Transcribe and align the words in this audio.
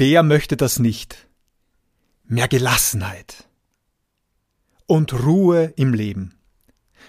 Wer 0.00 0.22
möchte 0.22 0.56
das 0.56 0.78
nicht? 0.78 1.26
Mehr 2.24 2.46
Gelassenheit 2.46 3.48
und 4.86 5.12
Ruhe 5.12 5.72
im 5.74 5.92
Leben. 5.92 6.38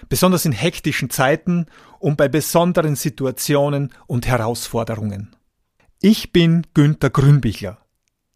Besonders 0.08 0.44
in 0.44 0.50
hektischen 0.50 1.08
Zeiten 1.08 1.66
und 2.00 2.16
bei 2.16 2.26
besonderen 2.26 2.96
Situationen 2.96 3.92
und 4.08 4.26
Herausforderungen. 4.26 5.36
Ich 6.00 6.32
bin 6.32 6.66
Günther 6.74 7.10
Grünbichler. 7.10 7.78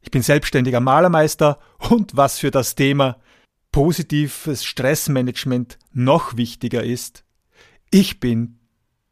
Ich 0.03 0.12
bin 0.12 0.22
selbstständiger 0.22 0.79
Malermeister 0.79 1.59
und 1.91 2.16
was 2.16 2.39
für 2.39 2.52
das 2.52 2.77
Thema 2.77 3.16
positives 3.73 4.64
Stressmanagement 4.64 5.80
noch 5.91 6.36
wichtiger 6.36 6.84
ist, 6.84 7.25
ich 7.91 8.21
bin 8.21 8.61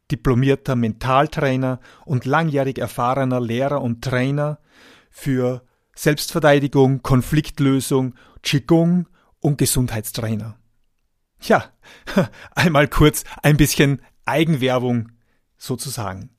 diplomierter 0.09 0.77
Mentaltrainer 0.77 1.81
und 2.05 2.23
langjährig 2.23 2.77
erfahrener 2.77 3.41
Lehrer 3.41 3.81
und 3.81 4.05
Trainer 4.05 4.59
für 5.13 5.63
Selbstverteidigung, 5.95 7.03
Konfliktlösung, 7.03 8.15
Qigong 8.41 9.07
und 9.39 9.57
Gesundheitstrainer. 9.57 10.57
Ja, 11.39 11.71
einmal 12.55 12.87
kurz 12.87 13.23
ein 13.43 13.55
bisschen 13.55 14.01
Eigenwerbung 14.25 15.11
sozusagen. 15.57 16.31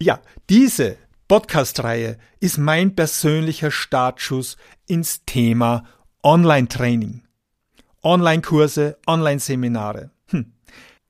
Ja, 0.00 0.20
diese 0.50 0.98
Podcast-Reihe 1.28 2.18
ist 2.40 2.58
mein 2.58 2.94
persönlicher 2.94 3.70
Startschuss 3.70 4.56
ins 4.86 5.24
Thema 5.24 5.84
Online-Training. 6.22 7.22
Online-Kurse, 8.02 8.98
Online-Seminare. 9.06 10.10
Hm. 10.28 10.52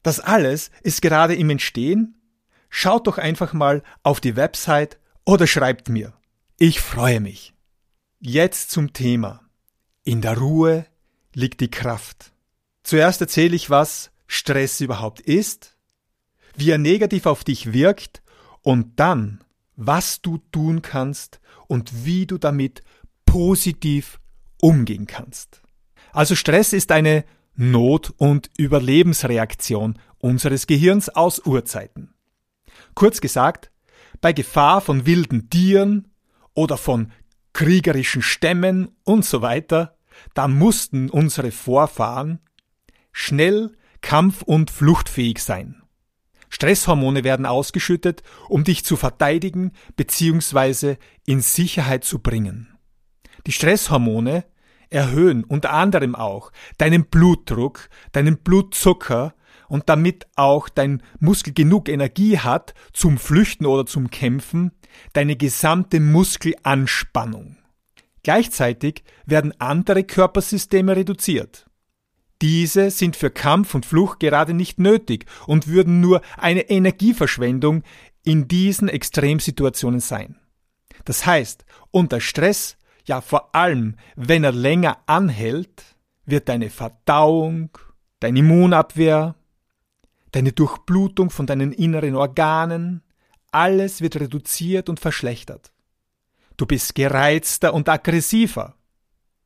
Das 0.02 0.20
alles 0.20 0.70
ist 0.82 1.02
gerade 1.02 1.34
im 1.34 1.50
Entstehen. 1.50 2.20
Schaut 2.68 3.06
doch 3.06 3.18
einfach 3.18 3.52
mal 3.52 3.82
auf 4.02 4.20
die 4.20 4.36
Website 4.36 4.98
oder 5.24 5.46
schreibt 5.46 5.88
mir. 5.88 6.12
Ich 6.58 6.80
freue 6.80 7.20
mich. 7.20 7.52
Jetzt 8.18 8.70
zum 8.70 8.94
Thema. 8.94 9.42
In 10.04 10.22
der 10.22 10.38
Ruhe 10.38 10.86
liegt 11.34 11.60
die 11.60 11.70
Kraft. 11.70 12.32
Zuerst 12.82 13.20
erzähle 13.20 13.54
ich, 13.54 13.68
was 13.68 14.10
Stress 14.26 14.80
überhaupt 14.80 15.20
ist, 15.20 15.76
wie 16.56 16.70
er 16.70 16.78
negativ 16.78 17.26
auf 17.26 17.44
dich 17.44 17.74
wirkt 17.74 18.22
und 18.62 18.98
dann 18.98 19.44
was 19.76 20.22
du 20.22 20.38
tun 20.50 20.80
kannst 20.80 21.40
und 21.66 22.06
wie 22.06 22.24
du 22.24 22.38
damit 22.38 22.82
positiv 23.26 24.18
umgehen 24.58 25.06
kannst. 25.06 25.60
Also 26.12 26.34
Stress 26.34 26.72
ist 26.72 26.90
eine 26.90 27.26
Not- 27.54 28.14
und 28.16 28.50
Überlebensreaktion 28.56 29.98
unseres 30.18 30.66
Gehirns 30.66 31.10
aus 31.10 31.40
Urzeiten. 31.40 32.14
Kurz 32.94 33.20
gesagt, 33.20 33.70
bei 34.22 34.32
Gefahr 34.32 34.80
von 34.80 35.04
wilden 35.04 35.50
Tieren 35.50 36.08
oder 36.56 36.76
von 36.76 37.12
kriegerischen 37.52 38.22
Stämmen 38.22 38.88
und 39.04 39.24
so 39.24 39.40
weiter, 39.42 39.96
da 40.34 40.48
mussten 40.48 41.08
unsere 41.08 41.52
Vorfahren 41.52 42.40
schnell 43.12 43.76
kampf- 44.00 44.42
und 44.42 44.70
fluchtfähig 44.70 45.38
sein. 45.38 45.82
Stresshormone 46.48 47.24
werden 47.24 47.46
ausgeschüttet, 47.46 48.22
um 48.48 48.64
dich 48.64 48.84
zu 48.84 48.96
verteidigen 48.96 49.72
bzw. 49.96 50.96
in 51.24 51.40
Sicherheit 51.40 52.04
zu 52.04 52.18
bringen. 52.18 52.76
Die 53.46 53.52
Stresshormone 53.52 54.44
erhöhen 54.90 55.44
unter 55.44 55.72
anderem 55.72 56.14
auch 56.14 56.52
deinen 56.78 57.06
Blutdruck, 57.06 57.88
deinen 58.12 58.38
Blutzucker 58.38 59.34
und 59.68 59.88
damit 59.88 60.26
auch 60.36 60.68
dein 60.68 61.02
Muskel 61.18 61.52
genug 61.52 61.88
Energie 61.88 62.38
hat 62.38 62.74
zum 62.92 63.18
Flüchten 63.18 63.66
oder 63.66 63.86
zum 63.86 64.10
Kämpfen, 64.10 64.72
deine 65.12 65.36
gesamte 65.36 66.00
Muskelanspannung. 66.00 67.56
Gleichzeitig 68.22 69.04
werden 69.24 69.54
andere 69.60 70.02
Körpersysteme 70.02 70.96
reduziert. 70.96 71.66
Diese 72.42 72.90
sind 72.90 73.16
für 73.16 73.30
Kampf 73.30 73.74
und 73.74 73.86
Flucht 73.86 74.20
gerade 74.20 74.52
nicht 74.52 74.78
nötig 74.78 75.26
und 75.46 75.68
würden 75.68 76.00
nur 76.00 76.20
eine 76.36 76.68
Energieverschwendung 76.68 77.82
in 78.24 78.48
diesen 78.48 78.88
Extremsituationen 78.88 80.00
sein. 80.00 80.36
Das 81.04 81.24
heißt, 81.24 81.64
unter 81.90 82.20
Stress, 82.20 82.76
ja 83.06 83.20
vor 83.20 83.54
allem 83.54 83.96
wenn 84.16 84.44
er 84.44 84.52
länger 84.52 84.98
anhält, 85.06 85.96
wird 86.26 86.48
deine 86.48 86.68
Verdauung, 86.68 87.70
deine 88.20 88.40
Immunabwehr, 88.40 89.36
deine 90.36 90.52
Durchblutung 90.52 91.30
von 91.30 91.46
deinen 91.46 91.72
inneren 91.72 92.14
Organen, 92.14 93.02
alles 93.52 94.02
wird 94.02 94.16
reduziert 94.16 94.90
und 94.90 95.00
verschlechtert. 95.00 95.72
Du 96.58 96.66
bist 96.66 96.94
gereizter 96.94 97.72
und 97.72 97.88
aggressiver. 97.88 98.74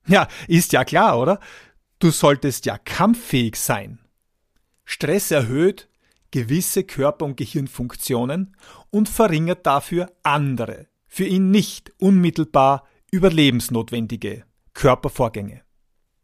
Ja, 0.09 0.27
ist 0.49 0.73
ja 0.73 0.85
klar, 0.85 1.21
oder? 1.21 1.39
Du 2.01 2.11
solltest 2.11 2.67
ja 2.67 2.77
kampffähig 2.77 3.55
sein. 3.55 4.01
Stress 4.85 5.31
erhöht 5.31 5.89
gewisse 6.33 6.83
Körper- 6.83 7.25
und 7.25 7.37
Gehirnfunktionen 7.37 8.57
und 8.91 9.09
verringert 9.09 9.67
dafür 9.67 10.11
andere, 10.25 10.89
für 11.07 11.25
ihn 11.25 11.53
nicht 11.53 11.93
unmittelbar 11.99 12.89
überlebensnotwendige 13.13 14.45
Körpervorgänge. 14.75 15.63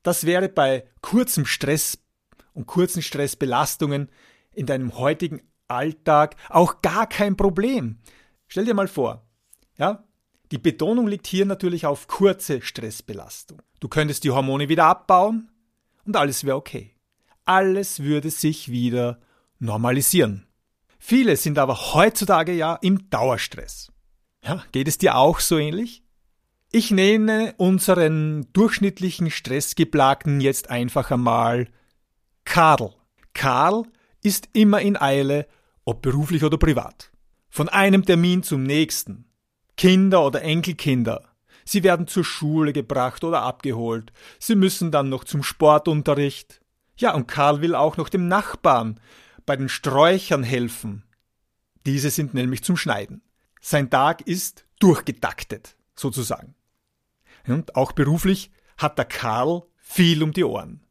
Das 0.03 0.27
wäre 0.27 0.49
bei 0.49 0.89
kurzem 1.03 1.47
Stress 1.47 2.01
und 2.53 2.67
kurzen 2.67 3.03
Stressbelastungen 3.03 4.11
in 4.57 4.67
deinem 4.67 4.99
heutigen 4.99 5.43
Alltag 5.69 6.37
auch 6.49 6.83
gar 6.83 7.07
kein 7.07 7.37
Problem. 7.37 7.99
Stell 8.49 8.65
dir 8.65 8.75
mal 8.75 8.89
vor, 8.89 9.27
ja, 9.77 10.05
die 10.53 10.59
Betonung 10.59 11.07
liegt 11.07 11.27
hier 11.27 11.45
natürlich 11.45 11.87
auf 11.87 12.07
kurze 12.07 12.63
Stressbelastung. 12.63 13.61
Du 13.81 13.89
könntest 13.89 14.25
die 14.25 14.31
Hormone 14.31 14.69
wieder 14.69 14.87
abbauen, 14.87 15.51
und 16.07 16.17
alles 16.17 16.45
wäre 16.45 16.57
okay. 16.57 16.95
Alles 17.45 18.01
würde 18.01 18.31
sich 18.31 18.71
wieder 18.71 19.21
normalisieren. 19.59 20.47
Viele 20.99 21.37
sind 21.37 21.59
aber 21.59 21.95
heutzutage 21.95 22.53
ja 22.53 22.79
im 22.81 23.11
Dauerstress. 23.11 23.93
Ja, 24.43 24.65
geht 24.73 24.89
es 24.89 24.99
dir 24.99 25.17
auch 25.17 25.41
so 25.41 25.59
ähnlich? 25.59 26.03
Ich 26.73 26.91
nenne 26.91 27.55
unseren 27.59 28.53
durchschnittlichen 28.53 29.31
Stressgeplagten 29.31 30.41
jetzt 30.41 30.71
einfach 30.71 31.11
einmal 31.11 31.69
Karl. 32.45 32.95
Karl 33.35 33.85
ist 34.27 34.49
immer 34.53 34.81
in 34.81 34.97
Eile, 35.01 35.47
ob 35.85 36.03
beruflich 36.03 36.45
oder 36.45 36.59
privat. 36.59 37.13
Von 37.49 37.69
einem 37.69 38.05
Termin 38.05 38.43
zum 38.43 38.65
nächsten. 38.65 39.25
Kinder 39.77 40.25
oder 40.25 40.43
Enkelkinder, 40.43 41.37
Sie 41.69 41.83
werden 41.83 42.07
zur 42.07 42.25
Schule 42.25 42.73
gebracht 42.73 43.25
oder 43.25 43.43
abgeholt. 43.43 44.13
Sie 44.39 44.55
müssen 44.55 44.93
dann 44.93 45.09
noch 45.09 45.25
zum 45.25 45.43
Sportunterricht. 45.43 46.61
Ja, 46.97 47.13
und 47.13 47.27
Karl 47.27 47.61
will 47.61 47.75
auch 47.75 47.97
noch 47.97 48.09
dem 48.09 48.29
Nachbarn 48.29 49.01
bei 49.45 49.57
den 49.57 49.69
Sträuchern 49.69 50.45
helfen. 50.45 51.03
Diese 51.85 52.11
sind 52.11 52.35
nämlich 52.35 52.63
zum 52.63 52.77
Schneiden. 52.77 53.21
Sein 53.61 53.91
Tag 53.91 54.23
ist 54.23 54.65
durchgetaktet, 54.79 55.77
sozusagen. 55.97 56.55
Und 57.49 57.75
auch 57.75 57.93
beruflich 57.93 58.53
hat 58.79 58.97
der 58.97 59.05
Karl 59.05 59.65
viel 59.77 60.23
um 60.23 60.33
die 60.33 60.45
Ohren. 60.45 60.85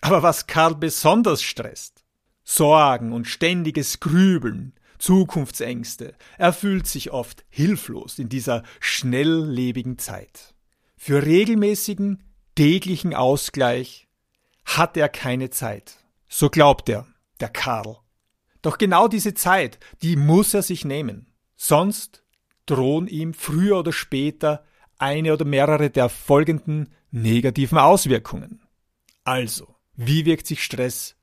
Aber 0.00 0.22
was 0.22 0.46
Karl 0.46 0.74
besonders 0.74 1.42
stresst, 1.42 2.01
Sorgen 2.44 3.12
und 3.12 3.26
ständiges 3.26 4.00
Grübeln, 4.00 4.74
Zukunftsängste. 4.98 6.14
Er 6.38 6.52
fühlt 6.52 6.86
sich 6.86 7.10
oft 7.10 7.44
hilflos 7.48 8.18
in 8.18 8.28
dieser 8.28 8.62
schnelllebigen 8.80 9.98
Zeit. 9.98 10.54
Für 10.96 11.24
regelmäßigen, 11.24 12.22
täglichen 12.54 13.14
Ausgleich 13.14 14.08
hat 14.64 14.96
er 14.96 15.08
keine 15.08 15.50
Zeit. 15.50 15.96
So 16.28 16.48
glaubt 16.48 16.88
er, 16.88 17.06
der 17.40 17.48
Karl. 17.48 17.98
Doch 18.62 18.78
genau 18.78 19.08
diese 19.08 19.34
Zeit, 19.34 19.80
die 20.02 20.16
muss 20.16 20.54
er 20.54 20.62
sich 20.62 20.84
nehmen. 20.84 21.26
Sonst 21.56 22.22
drohen 22.66 23.08
ihm 23.08 23.34
früher 23.34 23.80
oder 23.80 23.92
später 23.92 24.64
eine 24.98 25.32
oder 25.32 25.44
mehrere 25.44 25.90
der 25.90 26.08
folgenden 26.08 26.94
negativen 27.10 27.78
Auswirkungen. 27.78 28.62
Also, 29.24 29.74
wie 29.94 30.24
wirkt 30.24 30.46
sich 30.46 30.62
Stress 30.62 31.16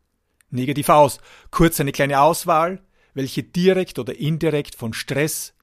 negativ 0.50 0.90
aus? 0.90 1.20
Kurz 1.52 1.80
eine 1.80 1.92
kleine 1.92 2.22
Auswahl 2.22 2.82
welche 3.14 3.44
direkt 3.44 4.00
oder 4.00 4.16
indirekt 4.16 4.76
von 4.76 4.94
Stress, 4.94 5.54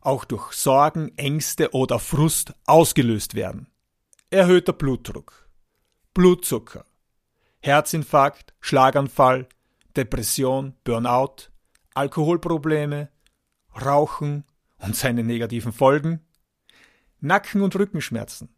auch 0.00 0.24
durch 0.24 0.52
Sorgen, 0.52 1.10
Ängste 1.16 1.74
oder 1.74 1.98
Frust 1.98 2.54
ausgelöst 2.66 3.34
werden. 3.34 3.68
Erhöhter 4.30 4.72
Blutdruck, 4.72 5.48
Blutzucker, 6.14 6.84
Herzinfarkt, 7.60 8.54
Schlaganfall, 8.60 9.48
Depression, 9.96 10.76
Burnout, 10.84 11.50
Alkoholprobleme, 11.94 13.08
Rauchen 13.84 14.44
und 14.78 14.96
seine 14.96 15.24
negativen 15.24 15.72
Folgen, 15.72 16.20
Nacken- 17.20 17.62
und 17.62 17.74
Rückenschmerzen, 17.74 18.48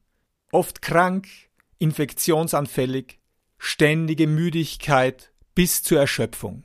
oft 0.52 0.82
krank, 0.82 1.26
infektionsanfällig, 1.78 3.18
ständige 3.58 4.26
Müdigkeit 4.26 5.31
bis 5.54 5.82
zur 5.82 6.00
Erschöpfung. 6.00 6.64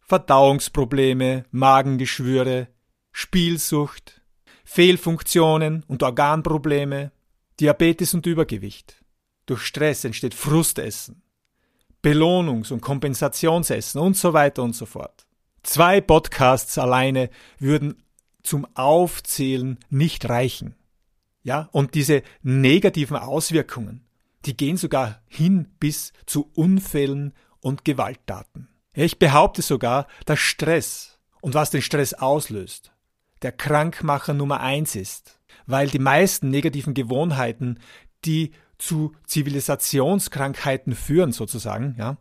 Verdauungsprobleme, 0.00 1.44
Magengeschwüre, 1.50 2.68
Spielsucht, 3.12 4.22
Fehlfunktionen 4.64 5.84
und 5.86 6.02
Organprobleme, 6.02 7.12
Diabetes 7.60 8.14
und 8.14 8.26
Übergewicht. 8.26 9.02
Durch 9.46 9.62
Stress 9.62 10.04
entsteht 10.04 10.34
Frustessen, 10.34 11.22
Belohnungs- 12.02 12.72
und 12.72 12.80
Kompensationsessen 12.80 14.00
und 14.00 14.16
so 14.16 14.32
weiter 14.32 14.62
und 14.62 14.74
so 14.74 14.86
fort. 14.86 15.26
Zwei 15.62 16.00
Podcasts 16.00 16.78
alleine 16.78 17.30
würden 17.58 18.02
zum 18.42 18.66
Aufzählen 18.74 19.78
nicht 19.90 20.28
reichen. 20.28 20.74
Ja, 21.42 21.68
und 21.72 21.94
diese 21.94 22.22
negativen 22.42 23.16
Auswirkungen, 23.16 24.06
die 24.44 24.56
gehen 24.56 24.76
sogar 24.76 25.22
hin 25.26 25.68
bis 25.80 26.12
zu 26.26 26.50
Unfällen 26.54 27.34
und 27.68 27.84
Gewalttaten. 27.84 28.68
Ich 28.94 29.18
behaupte 29.18 29.62
sogar, 29.62 30.08
dass 30.24 30.40
Stress 30.40 31.18
und 31.40 31.54
was 31.54 31.70
den 31.70 31.82
Stress 31.82 32.14
auslöst, 32.14 32.92
der 33.42 33.52
Krankmacher 33.52 34.34
Nummer 34.34 34.60
eins 34.60 34.96
ist, 34.96 35.38
weil 35.66 35.88
die 35.88 36.00
meisten 36.00 36.50
negativen 36.50 36.94
Gewohnheiten, 36.94 37.78
die 38.24 38.52
zu 38.78 39.14
Zivilisationskrankheiten 39.26 40.94
führen 40.94 41.32
sozusagen, 41.32 41.94
ja, 41.98 42.16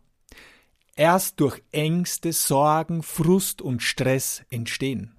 erst 0.95 1.39
durch 1.39 1.63
Ängste, 1.71 2.33
Sorgen, 2.33 3.01
Frust 3.03 3.61
und 3.61 3.81
Stress 3.81 4.43
entstehen. 4.49 5.15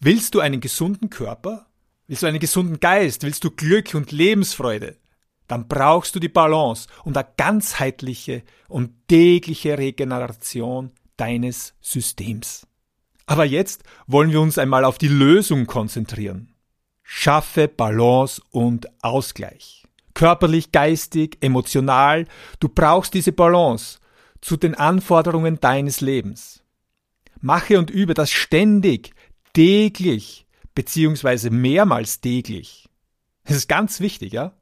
Willst 0.00 0.34
du 0.34 0.40
einen 0.40 0.60
gesunden 0.60 1.10
Körper? 1.10 1.66
Willst 2.08 2.24
du 2.24 2.26
einen 2.26 2.40
gesunden 2.40 2.78
Geist? 2.78 3.22
Willst 3.22 3.42
du 3.44 3.50
Glück 3.50 3.94
und 3.94 4.12
Lebensfreude? 4.12 4.98
Dann 5.48 5.68
brauchst 5.68 6.14
du 6.14 6.20
die 6.20 6.28
Balance 6.28 6.88
und 7.04 7.16
eine 7.16 7.28
ganzheitliche 7.36 8.42
und 8.68 9.08
tägliche 9.08 9.76
Regeneration 9.76 10.92
deines 11.16 11.74
Systems. 11.80 12.66
Aber 13.26 13.44
jetzt 13.44 13.82
wollen 14.06 14.30
wir 14.30 14.40
uns 14.40 14.58
einmal 14.58 14.84
auf 14.84 14.98
die 14.98 15.08
Lösung 15.08 15.66
konzentrieren. 15.66 16.54
Schaffe 17.02 17.68
Balance 17.68 18.42
und 18.50 18.88
Ausgleich. 19.02 19.84
Körperlich, 20.14 20.72
geistig, 20.72 21.38
emotional, 21.40 22.26
du 22.60 22.68
brauchst 22.68 23.14
diese 23.14 23.32
Balance 23.32 23.98
zu 24.40 24.56
den 24.56 24.74
Anforderungen 24.74 25.60
deines 25.60 26.00
Lebens. 26.00 26.62
Mache 27.40 27.78
und 27.78 27.90
übe 27.90 28.14
das 28.14 28.30
ständig, 28.30 29.14
täglich, 29.52 30.46
beziehungsweise 30.74 31.50
mehrmals 31.50 32.20
täglich. 32.20 32.88
Das 33.44 33.56
ist 33.56 33.68
ganz 33.68 34.00
wichtig, 34.00 34.32
ja? 34.32 34.52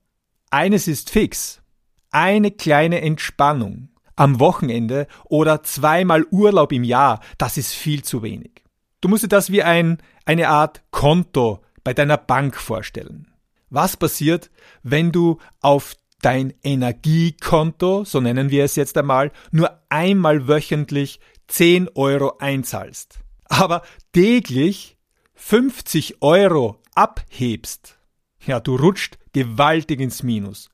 Eines 0.50 0.88
ist 0.88 1.11
fix. 1.11 1.62
Eine 2.11 2.50
kleine 2.50 3.02
Entspannung 3.02 3.91
am 4.17 4.41
Wochenende 4.41 5.06
oder 5.26 5.62
zweimal 5.62 6.26
Urlaub 6.32 6.73
im 6.73 6.82
Jahr, 6.82 7.20
das 7.38 7.56
ist 7.56 7.73
viel 7.73 8.02
zu 8.02 8.25
wenig. 8.25 8.64
Du 9.00 9.08
musst 9.08 9.23
dir 9.23 9.29
das 9.29 9.52
wie 9.52 9.62
ein, 9.62 9.99
eine 10.25 10.49
Art 10.49 10.82
Konto 10.91 11.61
bei 11.85 11.94
deiner 11.94 12.17
Bank 12.17 12.56
vorstellen. 12.56 13.32
Was 13.70 13.97
passiert, 13.97 14.50
wenn 14.82 15.12
du 15.12 15.38
auf 15.61 15.94
dein 16.20 16.53
Energiekonto, 16.64 18.05
so 18.05 18.20
nennen 18.20 18.50
wir 18.50 18.64
es 18.64 18.75
jetzt 18.75 18.99
einmal, 18.99 19.31
nur 19.53 19.81
einmal 19.88 20.49
wöchentlich 20.49 21.20
10 21.46 21.91
Euro 21.94 22.38
einzahlst, 22.41 23.20
aber 23.44 23.82
täglich 24.12 24.96
50 25.35 26.20
Euro 26.23 26.82
abhebst? 26.96 28.00
Ja, 28.46 28.60
du 28.60 28.76
rutscht 28.76 29.19
gewaltig 29.32 30.00
ins 30.00 30.22
Minus 30.22 30.70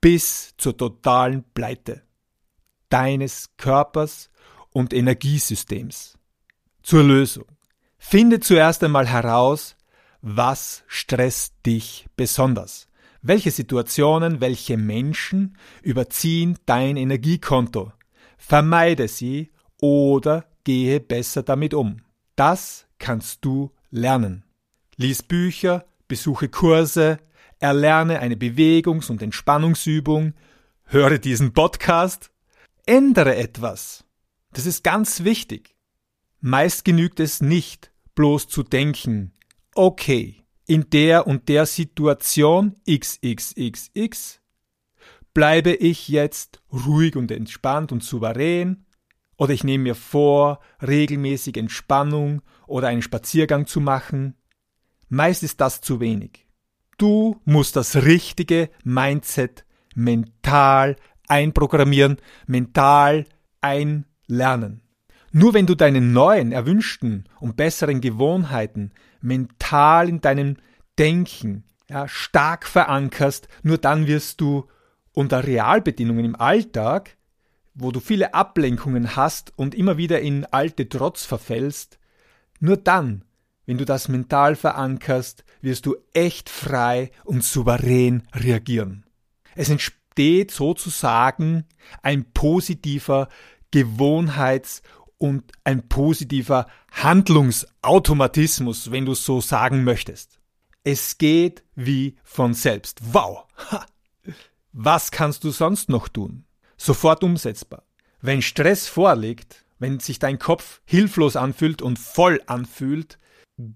bis 0.00 0.54
zur 0.56 0.76
totalen 0.76 1.44
Pleite 1.54 2.02
deines 2.88 3.50
Körpers 3.56 4.30
und 4.72 4.92
Energiesystems. 4.92 6.18
Zur 6.82 7.04
Lösung. 7.04 7.46
Finde 7.96 8.40
zuerst 8.40 8.82
einmal 8.82 9.06
heraus, 9.06 9.76
was 10.20 10.82
stresst 10.88 11.54
dich 11.64 12.06
besonders. 12.16 12.88
Welche 13.22 13.50
Situationen, 13.50 14.40
welche 14.40 14.76
Menschen 14.76 15.56
überziehen 15.82 16.58
dein 16.66 16.96
Energiekonto? 16.96 17.92
Vermeide 18.36 19.06
sie 19.06 19.52
oder 19.80 20.44
gehe 20.64 21.00
besser 21.00 21.42
damit 21.44 21.74
um. 21.74 22.02
Das 22.34 22.86
kannst 22.98 23.44
du 23.44 23.70
lernen. 23.90 24.44
Lies 24.96 25.22
Bücher, 25.22 25.84
besuche 26.12 26.50
Kurse, 26.50 27.20
erlerne 27.58 28.18
eine 28.18 28.36
Bewegungs- 28.36 29.08
und 29.08 29.22
Entspannungsübung, 29.22 30.34
höre 30.84 31.16
diesen 31.16 31.54
Podcast 31.54 32.30
Ändere 32.84 33.34
etwas. 33.36 34.04
Das 34.52 34.66
ist 34.66 34.84
ganz 34.84 35.24
wichtig. 35.24 35.74
Meist 36.42 36.84
genügt 36.84 37.18
es 37.18 37.40
nicht, 37.40 37.92
bloß 38.14 38.46
zu 38.46 38.62
denken, 38.62 39.32
okay, 39.74 40.44
in 40.66 40.90
der 40.90 41.26
und 41.26 41.48
der 41.48 41.64
Situation 41.64 42.74
XXXX 42.86 44.42
bleibe 45.32 45.72
ich 45.72 46.08
jetzt 46.08 46.60
ruhig 46.70 47.16
und 47.16 47.30
entspannt 47.30 47.90
und 47.90 48.04
souverän, 48.04 48.84
oder 49.38 49.54
ich 49.54 49.64
nehme 49.64 49.84
mir 49.84 49.94
vor, 49.94 50.60
regelmäßig 50.86 51.56
Entspannung 51.56 52.42
oder 52.66 52.88
einen 52.88 53.00
Spaziergang 53.00 53.66
zu 53.66 53.80
machen. 53.80 54.36
Meist 55.14 55.42
ist 55.42 55.60
das 55.60 55.82
zu 55.82 56.00
wenig. 56.00 56.46
Du 56.96 57.38
musst 57.44 57.76
das 57.76 57.96
richtige 57.96 58.70
Mindset 58.82 59.66
mental 59.94 60.96
einprogrammieren, 61.28 62.16
mental 62.46 63.26
einlernen. 63.60 64.80
Nur 65.30 65.52
wenn 65.52 65.66
du 65.66 65.74
deine 65.74 66.00
neuen, 66.00 66.50
erwünschten 66.50 67.28
und 67.40 67.58
besseren 67.58 68.00
Gewohnheiten 68.00 68.90
mental 69.20 70.08
in 70.08 70.22
deinem 70.22 70.56
Denken 70.98 71.64
ja, 71.90 72.08
stark 72.08 72.66
verankerst, 72.66 73.48
nur 73.62 73.76
dann 73.76 74.06
wirst 74.06 74.40
du 74.40 74.66
unter 75.12 75.46
Realbedingungen 75.46 76.24
im 76.24 76.36
Alltag, 76.36 77.18
wo 77.74 77.92
du 77.92 78.00
viele 78.00 78.32
Ablenkungen 78.32 79.14
hast 79.14 79.52
und 79.58 79.74
immer 79.74 79.98
wieder 79.98 80.22
in 80.22 80.46
alte 80.46 80.88
Trotz 80.88 81.26
verfällst, 81.26 81.98
nur 82.60 82.78
dann, 82.78 83.26
wenn 83.66 83.78
du 83.78 83.84
das 83.84 84.08
mental 84.08 84.56
verankerst, 84.56 85.44
wirst 85.60 85.86
du 85.86 85.96
echt 86.12 86.48
frei 86.48 87.10
und 87.24 87.44
souverän 87.44 88.26
reagieren. 88.34 89.04
Es 89.54 89.68
entsteht 89.68 90.50
sozusagen 90.50 91.64
ein 92.02 92.32
positiver 92.32 93.28
Gewohnheits- 93.70 94.82
und 95.18 95.52
ein 95.64 95.88
positiver 95.88 96.66
Handlungsautomatismus, 96.90 98.90
wenn 98.90 99.06
du 99.06 99.14
so 99.14 99.40
sagen 99.40 99.84
möchtest. 99.84 100.38
Es 100.84 101.16
geht 101.16 101.62
wie 101.76 102.16
von 102.24 102.54
selbst. 102.54 103.00
Wow! 103.12 103.44
Was 104.72 105.10
kannst 105.10 105.44
du 105.44 105.50
sonst 105.50 105.88
noch 105.88 106.08
tun? 106.08 106.44
Sofort 106.76 107.22
umsetzbar. 107.22 107.84
Wenn 108.20 108.42
Stress 108.42 108.88
vorliegt, 108.88 109.64
wenn 109.78 110.00
sich 110.00 110.18
dein 110.18 110.38
Kopf 110.38 110.80
hilflos 110.84 111.36
anfühlt 111.36 111.82
und 111.82 111.98
voll 111.98 112.40
anfühlt, 112.46 113.18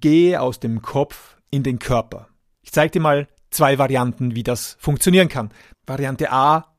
gehe 0.01 0.41
aus 0.41 0.61
dem 0.61 0.83
Kopf 0.83 1.37
in 1.51 1.63
den 1.63 1.79
Körper. 1.79 2.29
Ich 2.63 2.73
zeige 2.73 2.93
dir 2.93 3.01
mal 3.01 3.29
zwei 3.51 3.79
Varianten, 3.79 4.35
wie 4.35 4.43
das 4.43 4.77
funktionieren 4.79 5.29
kann. 5.29 5.51
Variante 5.87 6.33
A, 6.33 6.77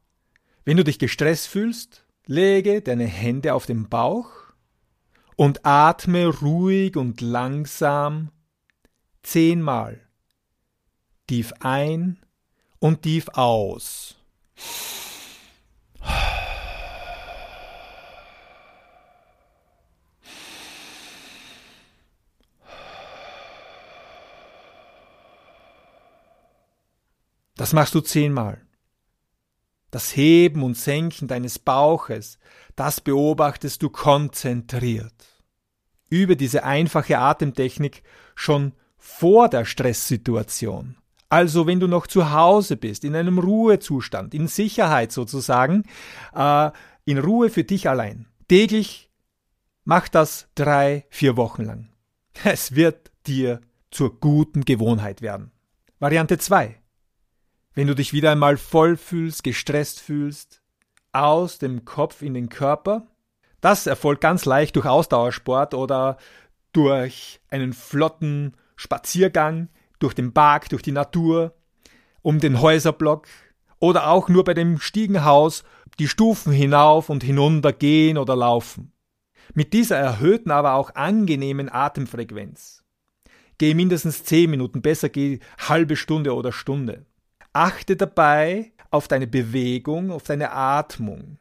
wenn 0.65 0.77
du 0.77 0.83
dich 0.83 0.99
gestresst 0.99 1.47
fühlst, 1.47 2.05
lege 2.25 2.81
deine 2.81 3.05
Hände 3.05 3.53
auf 3.53 3.65
den 3.65 3.87
Bauch 3.89 4.29
und 5.35 5.65
atme 5.65 6.27
ruhig 6.27 6.97
und 6.97 7.21
langsam 7.21 8.31
zehnmal 9.23 10.01
tief 11.27 11.53
ein 11.59 12.17
und 12.79 13.03
tief 13.03 13.29
aus. 13.33 14.15
Das 27.57 27.73
machst 27.73 27.95
du 27.95 28.01
zehnmal. 28.01 28.61
Das 29.89 30.15
Heben 30.15 30.63
und 30.63 30.77
Senken 30.77 31.27
deines 31.27 31.59
Bauches, 31.59 32.39
das 32.75 33.01
beobachtest 33.01 33.81
du 33.81 33.89
konzentriert. 33.89 35.13
Übe 36.09 36.37
diese 36.37 36.63
einfache 36.63 37.17
Atemtechnik 37.17 38.03
schon 38.35 38.73
vor 38.97 39.49
der 39.49 39.65
Stresssituation. 39.65 40.97
Also 41.29 41.67
wenn 41.67 41.79
du 41.79 41.87
noch 41.87 42.07
zu 42.07 42.31
Hause 42.31 42.77
bist, 42.77 43.03
in 43.03 43.15
einem 43.15 43.39
Ruhezustand, 43.39 44.33
in 44.33 44.47
Sicherheit 44.47 45.11
sozusagen, 45.11 45.83
äh, 46.33 46.71
in 47.05 47.17
Ruhe 47.17 47.49
für 47.49 47.63
dich 47.63 47.89
allein. 47.89 48.27
Täglich 48.47 49.09
mach 49.83 50.07
das 50.07 50.47
drei, 50.55 51.05
vier 51.09 51.35
Wochen 51.35 51.63
lang. 51.63 51.89
Es 52.43 52.75
wird 52.75 53.11
dir 53.25 53.61
zur 53.91 54.19
guten 54.19 54.63
Gewohnheit 54.63 55.21
werden. 55.21 55.51
Variante 55.99 56.37
2. 56.37 56.79
Wenn 57.77 57.85
du 57.85 57.93
dich 57.93 58.11
wieder 58.11 58.31
einmal 58.31 58.57
voll 58.57 58.97
fühlst, 58.97 59.43
gestresst 59.43 59.99
fühlst, 59.99 60.63
aus 61.11 61.59
dem 61.59 61.85
Kopf 61.85 62.23
in 62.23 62.33
den 62.33 62.49
Körper, 62.49 63.05
das 63.61 63.85
erfolgt 63.85 64.21
ganz 64.21 64.45
leicht 64.45 64.75
durch 64.75 64.87
Ausdauersport 64.87 65.75
oder 65.75 66.17
durch 66.73 67.39
einen 67.51 67.73
flotten 67.73 68.57
Spaziergang, 68.77 69.69
durch 69.99 70.15
den 70.15 70.33
Park, 70.33 70.69
durch 70.69 70.81
die 70.81 70.91
Natur, 70.91 71.53
um 72.23 72.39
den 72.39 72.61
Häuserblock 72.61 73.27
oder 73.77 74.07
auch 74.07 74.27
nur 74.27 74.43
bei 74.43 74.55
dem 74.55 74.79
Stiegenhaus 74.79 75.63
die 75.99 76.07
Stufen 76.07 76.51
hinauf 76.51 77.11
und 77.11 77.23
hinunter 77.23 77.73
gehen 77.73 78.17
oder 78.17 78.35
laufen. 78.35 78.91
Mit 79.53 79.73
dieser 79.73 79.97
erhöhten, 79.97 80.49
aber 80.49 80.73
auch 80.73 80.95
angenehmen 80.95 81.71
Atemfrequenz. 81.71 82.83
Geh 83.59 83.75
mindestens 83.75 84.23
zehn 84.23 84.49
Minuten, 84.49 84.81
besser 84.81 85.09
geh 85.09 85.41
halbe 85.59 85.95
Stunde 85.95 86.33
oder 86.33 86.51
Stunde. 86.51 87.05
Achte 87.57 87.95
dabei 87.95 88.71
auf 88.91 89.07
deine 89.07 89.25
Bewegung, 89.25 90.11
auf 90.11 90.21
deine 90.21 90.51
Atmung. 90.51 91.39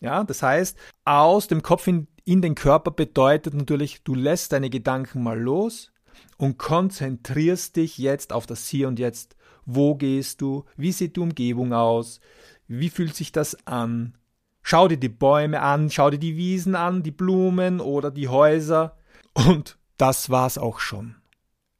Ja, 0.00 0.24
das 0.24 0.42
heißt, 0.42 0.78
aus 1.04 1.46
dem 1.46 1.60
Kopf 1.60 1.86
in, 1.86 2.08
in 2.24 2.40
den 2.40 2.54
Körper 2.54 2.90
bedeutet 2.90 3.52
natürlich, 3.52 4.02
du 4.02 4.14
lässt 4.14 4.52
deine 4.52 4.70
Gedanken 4.70 5.22
mal 5.22 5.38
los 5.38 5.92
und 6.38 6.56
konzentrierst 6.56 7.76
dich 7.76 7.98
jetzt 7.98 8.32
auf 8.32 8.46
das 8.46 8.66
Hier 8.66 8.88
und 8.88 8.98
Jetzt. 8.98 9.36
Wo 9.66 9.94
gehst 9.94 10.40
du? 10.40 10.64
Wie 10.78 10.90
sieht 10.90 11.16
die 11.16 11.20
Umgebung 11.20 11.74
aus? 11.74 12.20
Wie 12.66 12.88
fühlt 12.88 13.14
sich 13.14 13.30
das 13.30 13.66
an? 13.66 14.16
Schau 14.62 14.88
dir 14.88 14.96
die 14.96 15.10
Bäume 15.10 15.60
an, 15.60 15.90
schau 15.90 16.08
dir 16.08 16.18
die 16.18 16.38
Wiesen 16.38 16.76
an, 16.76 17.02
die 17.02 17.10
Blumen 17.10 17.80
oder 17.80 18.10
die 18.10 18.28
Häuser. 18.28 18.96
Und 19.34 19.76
das 19.98 20.30
war's 20.30 20.56
auch 20.56 20.78
schon. 20.78 21.16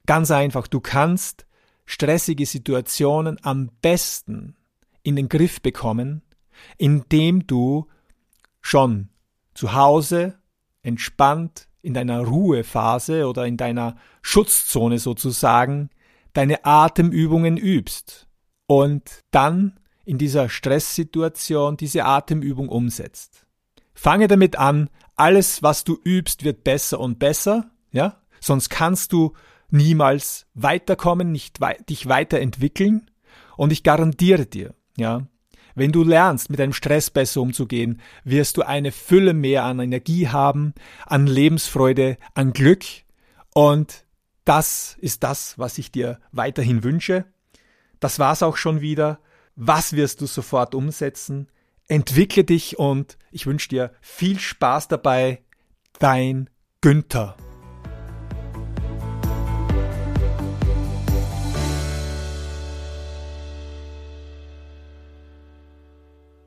Ganz 0.05 0.31
einfach, 0.31 0.67
du 0.67 0.81
kannst 0.81 1.47
stressige 1.89 2.45
Situationen 2.45 3.39
am 3.43 3.71
besten 3.81 4.57
in 5.03 5.17
den 5.17 5.31
Griff 5.31 5.63
bekommen, 5.63 6.21
indem 6.77 7.47
du 7.47 7.87
schon 8.61 9.09
zu 9.55 9.73
Hause 9.73 10.39
entspannt 10.83 11.67
in 11.81 11.95
deiner 11.95 12.21
Ruhephase 12.21 13.27
oder 13.27 13.47
in 13.47 13.57
deiner 13.57 13.97
Schutzzone 14.21 14.99
sozusagen 14.99 15.89
deine 16.35 16.67
Atemübungen 16.67 17.57
übst 17.57 18.29
und 18.67 19.25
dann 19.31 19.81
in 20.05 20.19
dieser 20.19 20.51
Stresssituation 20.51 21.79
diese 21.79 22.05
Atemübung 22.05 22.69
umsetzt. 22.69 23.47
Fange 23.95 24.29
damit 24.29 24.57
an, 24.57 24.91
alles, 25.17 25.63
was 25.63 25.85
du 25.85 25.99
übst, 26.05 26.45
wird 26.45 26.65
besser 26.65 27.01
und 27.01 27.19
besser, 27.19 27.71
ja? 27.93 28.21
Sonst 28.41 28.69
kannst 28.69 29.13
du 29.15 29.33
niemals 29.71 30.47
weiterkommen, 30.55 31.33
nicht 31.33 31.61
wei 31.61 31.75
dich 31.89 32.09
weiterentwickeln. 32.09 33.11
Und 33.57 33.73
ich 33.73 33.83
garantiere 33.83 34.47
dir, 34.47 34.75
ja, 34.97 35.27
wenn 35.75 35.93
du 35.93 36.03
lernst, 36.03 36.51
mit 36.51 36.59
deinem 36.59 36.73
Stress 36.73 37.09
besser 37.11 37.41
umzugehen, 37.41 38.01
wirst 38.25 38.57
du 38.57 38.63
eine 38.63 38.91
Fülle 38.91 39.33
mehr 39.33 39.65
an 39.65 39.79
Energie 39.79 40.29
haben, 40.29 40.75
an 41.07 41.27
Lebensfreude, 41.27 42.19
an 42.35 42.53
Glück. 42.53 42.85
Und 43.55 44.05
das 44.45 44.97
ist 45.01 45.23
das, 45.23 45.59
was 45.59 45.79
ich 45.79 45.93
dir 45.93 46.19
weiterhin 46.33 46.83
wünsche. 46.83 47.27
Das 48.01 48.19
war's 48.19 48.43
auch 48.43 48.57
schon 48.57 48.81
wieder. 48.81 49.21
Was 49.55 49.93
wirst 49.93 50.21
du 50.21 50.27
sofort 50.27 50.75
umsetzen? 50.75 51.49
Entwickle 51.87 52.45
dich 52.45 52.79
und 52.79 53.19
ich 53.31 53.47
wünsche 53.47 53.69
dir 53.69 53.93
viel 54.01 54.39
Spaß 54.39 54.89
dabei. 54.89 55.43
Dein 55.99 56.51
Günther. 56.81 57.37